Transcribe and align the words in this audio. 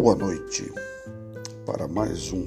Boa 0.00 0.14
noite 0.14 0.72
para 1.66 1.88
mais 1.88 2.32
um 2.32 2.46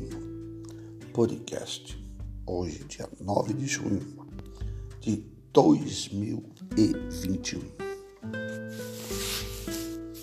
podcast. 1.12 2.02
Hoje, 2.48 2.86
dia 2.86 3.10
9 3.20 3.54
de 3.54 3.68
junho 3.68 4.00
de 5.02 5.26
2021. 5.52 7.60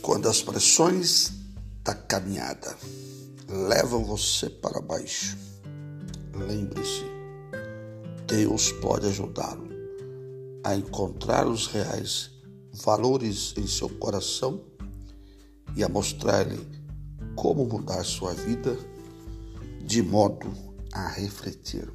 Quando 0.01 0.27
as 0.27 0.41
pressões 0.41 1.34
da 1.84 1.95
caminhada 1.95 2.75
levam 3.47 4.06
você 4.06 4.48
para 4.48 4.80
baixo, 4.80 5.37
lembre-se, 6.34 7.05
Deus 8.27 8.73
pode 8.73 9.06
ajudá-lo 9.06 9.69
a 10.65 10.74
encontrar 10.74 11.47
os 11.47 11.66
reais 11.66 12.30
valores 12.73 13.52
em 13.59 13.66
seu 13.66 13.91
coração 13.91 14.65
e 15.77 15.84
a 15.84 15.91
mostrar-lhe 15.91 16.77
como 17.38 17.65
mudar 17.65 18.05
sua 18.05 18.34
vida 18.34 18.77
de 19.84 20.02
modo 20.02 20.52
a 20.92 21.06
refletir. 21.06 21.88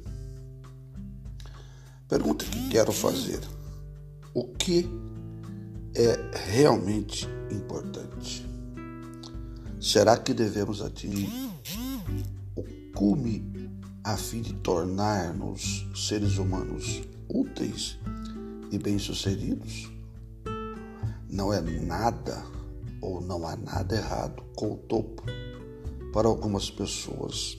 Pergunta 2.08 2.46
que 2.46 2.70
quero 2.70 2.90
fazer: 2.92 3.40
o 4.32 4.44
que 4.54 4.88
é 5.94 6.30
realmente 6.50 7.28
importante? 7.50 8.46
Será 9.78 10.16
que 10.16 10.32
devemos 10.32 10.80
atingir 10.80 11.28
o 12.56 12.64
cume 12.96 13.70
a 14.02 14.16
fim 14.16 14.40
de 14.40 14.54
tornar-nos 14.54 15.86
seres 15.94 16.38
humanos 16.38 17.02
úteis 17.28 17.98
e 18.70 18.78
bem-sucedidos? 18.78 19.92
Não 21.28 21.52
é 21.52 21.60
nada 21.60 22.42
ou 23.04 23.20
não 23.20 23.46
há 23.46 23.54
nada 23.54 23.94
errado 23.94 24.42
com 24.56 24.72
o 24.72 24.76
topo 24.76 25.22
para 26.10 26.26
algumas 26.26 26.70
pessoas, 26.70 27.58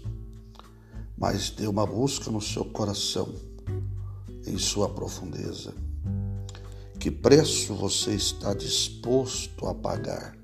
mas 1.16 1.52
dê 1.52 1.68
uma 1.68 1.86
busca 1.86 2.32
no 2.32 2.42
seu 2.42 2.66
coração, 2.66 3.32
em 4.48 4.58
sua 4.58 4.90
profundeza. 4.90 5.74
Que 7.00 7.12
preço 7.12 7.76
você 7.76 8.16
está 8.16 8.56
disposto 8.56 9.68
a 9.68 9.76
pagar 9.76 10.36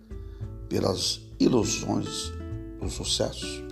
pelas 0.69 1.19
ilusões 1.39 2.31
do 2.79 2.88
sucesso? 2.88 3.66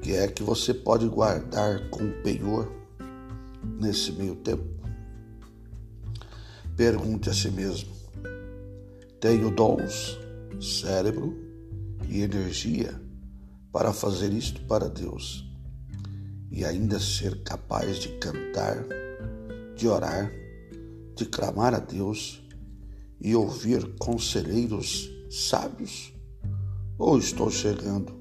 Que 0.00 0.12
é 0.12 0.28
que 0.28 0.44
você 0.44 0.72
pode 0.72 1.08
guardar 1.08 1.90
com 1.90 2.22
penhor 2.22 2.70
nesse 3.80 4.12
meio 4.12 4.36
tempo? 4.36 4.64
Pergunte 6.76 7.30
a 7.30 7.34
si 7.34 7.50
mesmo 7.50 8.01
tenho 9.22 9.52
dons, 9.52 10.18
cérebro 10.60 11.32
e 12.08 12.22
energia 12.22 13.00
para 13.70 13.92
fazer 13.92 14.32
isto 14.32 14.60
para 14.62 14.88
Deus 14.88 15.44
e 16.50 16.64
ainda 16.64 16.98
ser 16.98 17.40
capaz 17.44 17.98
de 17.98 18.08
cantar, 18.18 18.84
de 19.76 19.86
orar, 19.86 20.28
de 21.14 21.24
clamar 21.24 21.72
a 21.72 21.78
Deus 21.78 22.42
e 23.20 23.32
ouvir 23.36 23.94
conselheiros 23.96 25.08
sábios? 25.30 26.12
Ou 26.98 27.16
estou 27.16 27.48
chegando 27.48 28.18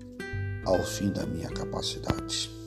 ao 0.64 0.84
fim 0.84 1.10
da 1.10 1.26
minha 1.26 1.50
capacidade? 1.50 2.61